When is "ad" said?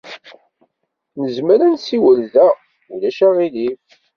1.65-1.71